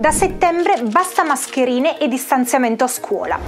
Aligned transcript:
Da 0.00 0.12
settembre 0.12 0.80
basta 0.84 1.24
mascherine 1.24 1.98
e 1.98 2.08
distanziamento 2.08 2.84
a 2.84 2.86
scuola. 2.86 3.38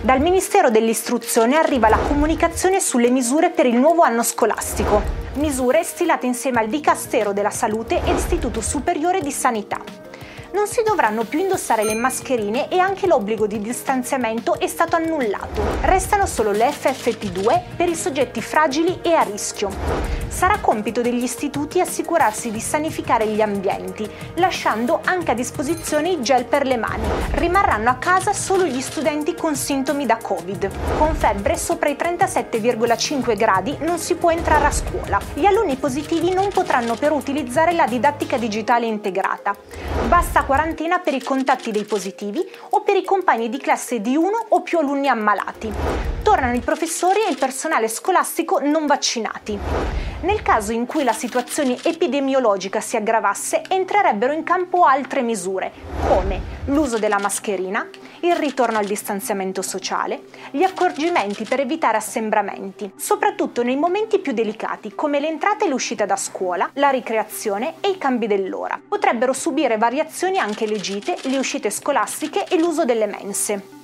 Dal 0.00 0.22
Ministero 0.22 0.70
dell'Istruzione 0.70 1.58
arriva 1.58 1.90
la 1.90 1.98
comunicazione 1.98 2.80
sulle 2.80 3.10
misure 3.10 3.50
per 3.50 3.66
il 3.66 3.76
nuovo 3.76 4.00
anno 4.00 4.22
scolastico. 4.22 5.02
Misure 5.34 5.84
stilate 5.84 6.24
insieme 6.24 6.60
al 6.60 6.68
Dicastero 6.68 7.34
della 7.34 7.50
Salute 7.50 8.00
e 8.02 8.14
l'Istituto 8.14 8.62
Superiore 8.62 9.20
di 9.20 9.30
Sanità 9.30 10.06
non 10.50 10.66
si 10.66 10.82
dovranno 10.82 11.24
più 11.24 11.40
indossare 11.40 11.84
le 11.84 11.94
mascherine 11.94 12.68
e 12.68 12.78
anche 12.78 13.06
l'obbligo 13.06 13.46
di 13.46 13.60
distanziamento 13.60 14.58
è 14.58 14.66
stato 14.66 14.96
annullato. 14.96 15.62
Restano 15.82 16.26
solo 16.26 16.52
le 16.52 16.70
FFP2 16.70 17.76
per 17.76 17.88
i 17.88 17.94
soggetti 17.94 18.40
fragili 18.40 19.00
e 19.02 19.12
a 19.12 19.22
rischio. 19.22 19.70
Sarà 20.28 20.58
compito 20.58 21.00
degli 21.00 21.22
istituti 21.22 21.80
assicurarsi 21.80 22.50
di 22.50 22.60
sanificare 22.60 23.26
gli 23.26 23.40
ambienti, 23.40 24.08
lasciando 24.34 25.00
anche 25.04 25.30
a 25.30 25.34
disposizione 25.34 26.10
i 26.10 26.22
gel 26.22 26.44
per 26.44 26.66
le 26.66 26.76
mani. 26.76 27.06
Rimarranno 27.32 27.90
a 27.90 27.94
casa 27.94 28.32
solo 28.32 28.64
gli 28.64 28.80
studenti 28.80 29.34
con 29.34 29.56
sintomi 29.56 30.06
da 30.06 30.16
Covid. 30.16 30.70
Con 30.98 31.14
febbre 31.14 31.56
sopra 31.56 31.88
i 31.88 31.94
37,5 31.94 33.36
gradi 33.36 33.76
non 33.80 33.98
si 33.98 34.14
può 34.14 34.30
entrare 34.30 34.66
a 34.66 34.70
scuola. 34.70 35.18
Gli 35.34 35.46
alunni 35.46 35.76
positivi 35.76 36.32
non 36.32 36.50
potranno 36.50 36.94
però 36.94 37.16
utilizzare 37.16 37.72
la 37.72 37.86
didattica 37.86 38.36
digitale 38.36 38.86
integrata. 38.86 39.56
Basta 40.06 40.44
quarantena 40.44 40.98
per 40.98 41.14
i 41.14 41.22
contatti 41.22 41.70
dei 41.70 41.84
positivi 41.84 42.46
o 42.70 42.82
per 42.82 42.96
i 42.96 43.04
compagni 43.04 43.48
di 43.48 43.58
classe 43.58 44.00
di 44.00 44.16
uno 44.16 44.46
o 44.48 44.62
più 44.62 44.78
alunni 44.78 45.08
ammalati. 45.08 45.72
Tornano 46.22 46.54
i 46.54 46.60
professori 46.60 47.20
e 47.26 47.30
il 47.30 47.38
personale 47.38 47.88
scolastico 47.88 48.60
non 48.60 48.86
vaccinati. 48.86 49.58
Nel 50.20 50.42
caso 50.42 50.72
in 50.72 50.84
cui 50.84 51.04
la 51.04 51.12
situazione 51.12 51.78
epidemiologica 51.80 52.80
si 52.80 52.96
aggravasse, 52.96 53.62
entrerebbero 53.68 54.32
in 54.32 54.42
campo 54.42 54.82
altre 54.82 55.22
misure, 55.22 55.70
come 56.08 56.56
l'uso 56.64 56.98
della 56.98 57.20
mascherina, 57.20 57.88
il 58.22 58.34
ritorno 58.34 58.78
al 58.78 58.84
distanziamento 58.84 59.62
sociale, 59.62 60.22
gli 60.50 60.64
accorgimenti 60.64 61.44
per 61.44 61.60
evitare 61.60 61.98
assembramenti, 61.98 62.90
soprattutto 62.96 63.62
nei 63.62 63.76
momenti 63.76 64.18
più 64.18 64.32
delicati 64.32 64.92
come 64.92 65.20
l'entrata 65.20 65.64
e 65.64 65.68
l'uscita 65.68 66.04
da 66.04 66.16
scuola, 66.16 66.68
la 66.74 66.88
ricreazione 66.88 67.74
e 67.78 67.90
i 67.90 67.98
cambi 67.98 68.26
dell'ora. 68.26 68.80
Potrebbero 68.88 69.32
subire 69.32 69.76
variazioni 69.76 70.38
anche 70.38 70.66
le 70.66 70.80
gite, 70.80 71.16
le 71.22 71.38
uscite 71.38 71.70
scolastiche 71.70 72.44
e 72.48 72.58
l'uso 72.58 72.84
delle 72.84 73.06
mense 73.06 73.77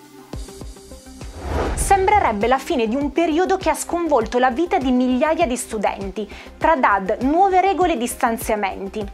sembrerebbe 1.84 2.46
la 2.46 2.56
fine 2.56 2.88
di 2.88 2.96
un 2.96 3.12
periodo 3.12 3.58
che 3.58 3.68
ha 3.68 3.74
sconvolto 3.74 4.38
la 4.38 4.50
vita 4.50 4.78
di 4.78 4.90
migliaia 4.90 5.46
di 5.46 5.54
studenti, 5.54 6.26
tra 6.56 6.76
DAD, 6.76 7.18
nuove 7.24 7.60
regole 7.60 7.92
e 7.92 7.98
distanziamenti. 7.98 9.06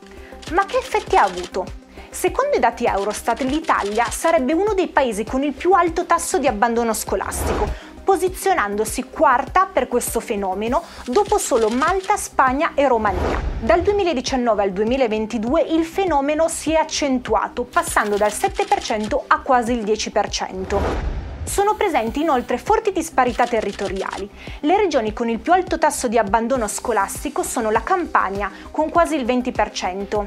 Ma 0.53 0.65
che 0.67 0.77
effetti 0.77 1.17
ha 1.17 1.25
avuto? 1.25 1.67
Secondo 2.11 2.57
i 2.57 2.61
dati 2.61 2.85
Eurostat, 2.85 3.41
l'Italia 3.41 4.05
sarebbe 4.05 4.53
uno 4.53 4.73
dei 4.73 4.87
paesi 4.87 5.25
con 5.25 5.43
il 5.43 5.53
più 5.53 5.73
alto 5.73 6.07
tasso 6.07 6.39
di 6.39 6.47
abbandono 6.47 6.95
scolastico, 6.95 7.69
posizionandosi 8.05 9.03
quarta 9.11 9.69
per 9.73 9.89
questo 9.89 10.21
fenomeno 10.21 10.85
dopo 11.07 11.39
solo 11.39 11.71
Malta, 11.71 12.17
Spagna 12.17 12.75
e 12.77 12.87
Romania. 12.87 13.41
Dal 13.59 13.83
2019 13.83 14.63
al 14.63 14.71
2022 14.71 15.63
il 15.63 15.85
fenomeno 15.85 16.47
si 16.47 16.71
è 16.71 16.77
accentuato, 16.77 17.65
passando 17.65 18.17
dal 18.17 18.31
7% 18.31 19.23
a 19.27 19.41
quasi 19.41 19.73
il 19.73 19.83
10%. 19.83 21.20
Sono 21.51 21.75
presenti 21.75 22.21
inoltre 22.21 22.59
forti 22.59 22.93
disparità 22.93 23.45
territoriali. 23.45 24.31
Le 24.61 24.77
regioni 24.77 25.13
con 25.13 25.29
il 25.29 25.41
più 25.41 25.53
alto 25.53 25.79
tasso 25.79 26.07
di 26.07 26.17
abbandono 26.17 26.69
scolastico 26.69 27.43
sono 27.43 27.73
la 27.73 27.83
Campania, 27.83 28.49
con 28.71 28.89
quasi 28.89 29.17
il 29.17 29.25
20%, 29.25 30.27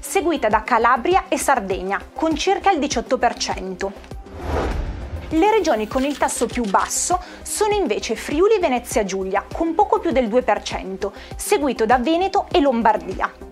seguita 0.00 0.48
da 0.48 0.64
Calabria 0.64 1.26
e 1.28 1.38
Sardegna, 1.38 2.00
con 2.12 2.34
circa 2.34 2.72
il 2.72 2.80
18%. 2.80 3.90
Le 5.28 5.50
regioni 5.52 5.86
con 5.86 6.02
il 6.02 6.18
tasso 6.18 6.46
più 6.46 6.64
basso 6.64 7.22
sono 7.42 7.72
invece 7.72 8.16
Friuli 8.16 8.56
e 8.56 8.58
Venezia 8.58 9.04
Giulia, 9.04 9.44
con 9.54 9.72
poco 9.76 10.00
più 10.00 10.10
del 10.10 10.26
2%, 10.26 11.12
seguito 11.36 11.86
da 11.86 11.98
Veneto 11.98 12.46
e 12.50 12.58
Lombardia. 12.58 13.45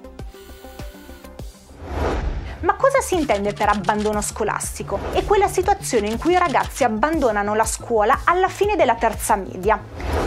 Ma 2.65 2.77
cosa 2.77 3.03
si 3.03 3.15
intende 3.15 3.53
per 3.53 3.69
abbandono 3.69 4.23
scolastico? 4.23 4.99
È 5.13 5.23
quella 5.27 5.49
situazione 5.49 6.09
in 6.09 6.17
cui 6.17 6.33
i 6.33 6.39
ragazzi 6.39 6.83
abbandonano 6.83 7.55
la 7.55 7.67
scuola 7.67 8.21
alla 8.25 8.49
fine 8.49 8.75
della 8.75 8.95
terza 8.95 9.37
media, 9.37 9.79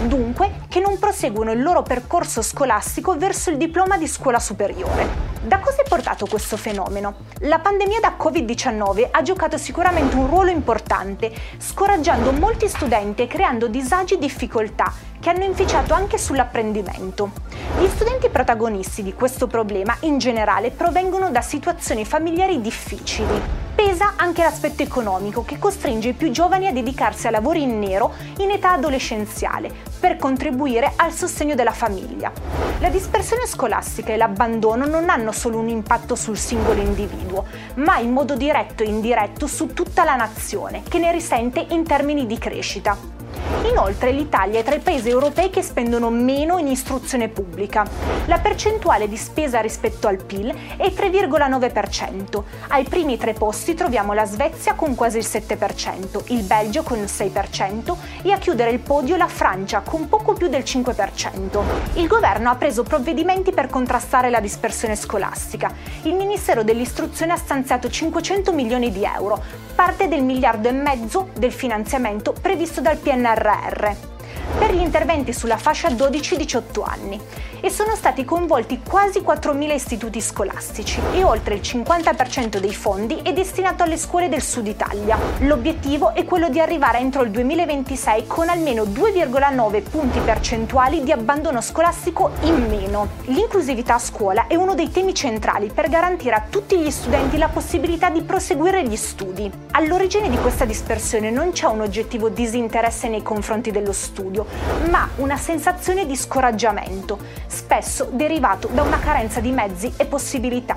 dunque 0.04 0.66
che 0.70 0.80
non 0.80 1.00
proseguono 1.00 1.52
il 1.52 1.64
loro 1.64 1.82
percorso 1.82 2.44
scolastico 2.44 3.18
verso 3.18 3.50
il 3.50 3.58
diploma 3.58 3.98
di 3.98 4.06
scuola 4.08 4.38
superiore. 4.38 5.08
Da 5.42 5.58
cosa 5.58 5.82
è 5.82 5.88
portato 5.90 6.28
questo 6.28 6.58
fenomeno? 6.58 7.16
La 7.40 7.58
pandemia 7.58 8.02
da 8.02 8.16
Covid-19 8.20 9.08
ha 9.10 9.22
giocato 9.24 9.58
sicuramente 9.58 10.16
un 10.16 10.28
ruolo 10.28 10.52
importante, 10.52 11.34
scoraggiando 11.58 12.32
molti 12.34 12.68
studenti 12.68 13.24
e 13.24 13.28
creando 13.28 13.68
disagi 13.68 14.14
e 14.14 14.20
difficoltà 14.20 14.94
che 15.20 15.32
hanno 15.32 15.44
inficiato 15.44 15.96
anche 15.96 16.20
sull'apprendimento. 16.20 17.47
Gli 17.76 17.88
studenti 17.90 18.30
protagonisti 18.30 19.04
di 19.04 19.14
questo 19.14 19.46
problema 19.46 19.96
in 20.02 20.18
generale 20.18 20.72
provengono 20.72 21.30
da 21.30 21.42
situazioni 21.42 22.06
familiari 22.06 22.60
difficili. 22.60 23.66
Pesa 23.76 24.14
anche 24.16 24.42
l'aspetto 24.42 24.82
economico 24.82 25.46
che 25.46 25.60
costringe 25.60 26.10
i 26.10 26.14
più 26.14 26.32
giovani 26.32 26.66
a 26.66 26.72
dedicarsi 26.72 27.28
a 27.28 27.30
lavori 27.30 27.62
in 27.62 27.78
nero 27.78 28.14
in 28.40 28.50
età 28.50 28.72
adolescenziale 28.72 29.72
per 30.00 30.18
contribuire 30.18 30.94
al 30.96 31.12
sostegno 31.12 31.54
della 31.54 31.72
famiglia. 31.72 32.32
La 32.80 32.90
dispersione 32.90 33.46
scolastica 33.46 34.12
e 34.12 34.18
l'abbandono 34.18 34.88
non 34.88 35.10
hanno 35.10 35.32
solo 35.32 35.60
un 35.60 35.70
impatto 35.70 36.16
sul 36.16 36.38
singolo 36.38 36.82
individuo, 36.82 37.46
ma 37.76 38.00
in 38.00 38.12
modo 38.12 38.36
diretto 38.36 38.82
e 38.82 38.88
indiretto 38.88 39.46
su 39.46 39.74
tutta 39.74 40.04
la 40.04 40.16
nazione, 40.16 40.82
che 40.88 40.98
ne 40.98 41.12
risente 41.12 41.64
in 41.70 41.84
termini 41.84 42.26
di 42.26 42.40
crescita. 42.40 43.26
Inoltre 43.70 44.12
l'Italia 44.12 44.60
è 44.60 44.64
tra 44.64 44.76
i 44.76 44.80
paesi 44.80 45.10
europei 45.10 45.50
che 45.50 45.62
spendono 45.62 46.10
meno 46.10 46.58
in 46.58 46.68
istruzione 46.68 47.30
pubblica. 47.30 47.86
La 48.26 48.40
percentuale 48.40 49.08
di 49.08 49.18
spesa 49.18 49.60
rispetto 49.60 50.08
al 50.08 50.24
PIL 50.24 50.54
è 50.78 50.88
3,9%. 50.88 52.44
Ai 52.70 52.84
primi 52.86 53.18
tre 53.18 53.34
posti 53.34 53.74
troviamo 53.74 54.14
la 54.14 54.26
Svezia 54.26 54.74
con 54.74 54.96
quasi 54.96 55.20
il 55.20 55.28
7%, 55.30 56.34
il 56.34 56.44
Belgio 56.44 56.84
con 56.84 56.98
il 56.98 57.06
6% 57.06 57.96
e 58.24 58.32
a 58.32 58.38
chiudere 58.38 58.72
il 58.72 58.80
podio 58.80 59.16
la 59.16 59.28
Francia 59.28 59.82
con 59.82 60.10
poco 60.10 60.34
più 60.34 60.48
del 60.48 60.64
5%. 60.64 61.62
Il 61.94 62.08
governo 62.08 62.50
ha 62.50 62.56
preso 62.56 62.84
provvedimenti 62.84 63.52
per 63.52 63.70
contrastare 63.70 64.30
la 64.30 64.40
dispersione 64.40 64.96
scolastica. 64.96 65.72
Il 66.04 66.16
Ministero 66.16 66.64
dell'Istruzione 66.64 67.34
ha 67.34 67.38
stanziato 67.38 67.90
500 67.90 68.52
milioni 68.54 68.92
di 68.92 69.04
euro, 69.04 69.42
parte 69.76 70.08
del 70.08 70.24
miliardo 70.24 70.68
e 70.68 70.72
mezzo 70.72 71.30
del 71.38 71.52
finanziamento 71.52 72.34
previsto 72.34 72.82
dal 72.82 72.98
PNRR 72.98 73.27
per 74.58 74.74
gli 74.74 74.82
interventi 74.82 75.34
sulla 75.34 75.58
fascia 75.58 75.90
12-18 75.90 76.84
anni 76.84 77.20
e 77.60 77.70
sono 77.70 77.96
stati 77.96 78.24
coinvolti 78.24 78.82
quasi 78.88 79.20
4.000 79.20 79.74
istituti 79.74 80.22
scolastici 80.22 81.00
e 81.14 81.24
oltre 81.24 81.56
il 81.56 81.62
50% 81.62 82.58
dei 82.58 82.74
fondi 82.74 83.20
è 83.24 83.34
destinato 83.34 83.84
alle 83.84 83.98
scuole 83.98 84.30
del 84.30 84.42
sud 84.42 84.68
Italia. 84.68 85.18
L'obiettivo 85.40 86.14
è 86.14 86.24
quello 86.24 86.50
di 86.50 86.60
arrivare 86.60 87.00
entro 87.00 87.24
il 87.24 87.32
2026 87.32 88.28
con 88.28 88.50
almeno 88.50 88.84
2,9 88.84 89.90
punti 89.90 90.20
percentuali 90.20 91.04
di 91.04 91.12
abbandono 91.12 91.62
scolastico 91.62 92.32
in 92.42 92.68
meno. 92.68 93.10
L'inclusività 93.26 93.96
a 93.96 94.00
scuola 94.00 94.48
è 94.48 94.56
uno 94.56 94.76
dei 94.76 94.92
temi 94.92 95.14
centrali 95.14 95.70
per 95.74 95.90
garantire 95.90 96.36
a 96.36 96.46
tutti 96.50 96.78
gli 96.78 96.92
studenti 96.92 97.38
la 97.38 97.50
possibilità 97.50 98.10
di 98.10 98.22
proseguire 98.22 98.84
gli 98.88 98.96
studi. 98.96 99.67
All'origine 99.78 100.28
di 100.28 100.38
questa 100.38 100.66
dispersione 100.66 101.30
non 101.30 101.52
c'è 101.52 101.68
un 101.68 101.82
oggettivo 101.82 102.30
disinteresse 102.30 103.10
nei 103.10 103.22
confronti 103.22 103.70
dello 103.70 103.94
studio, 103.94 104.48
ma 104.90 105.08
una 105.18 105.38
sensazione 105.38 106.08
di 106.08 106.16
scoraggiamento, 106.16 107.20
spesso 107.46 108.10
derivato 108.12 108.70
da 108.70 108.82
una 108.82 108.98
carenza 108.98 109.40
di 109.40 109.52
mezzi 109.52 109.94
e 109.96 110.08
possibilità. 110.08 110.76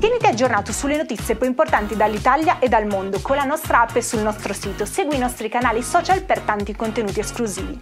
Tieniti 0.00 0.24
aggiornato 0.24 0.72
sulle 0.72 0.96
notizie 0.96 1.36
più 1.36 1.46
importanti 1.46 1.94
dall'Italia 1.96 2.60
e 2.60 2.68
dal 2.70 2.86
mondo 2.86 3.20
con 3.20 3.36
la 3.36 3.44
nostra 3.44 3.82
app 3.82 3.94
e 3.94 4.00
sul 4.00 4.20
nostro 4.20 4.54
sito. 4.54 4.86
Segui 4.86 5.16
i 5.16 5.20
nostri 5.20 5.50
canali 5.50 5.82
social 5.82 6.22
per 6.22 6.40
tanti 6.40 6.74
contenuti 6.74 7.20
esclusivi. 7.20 7.78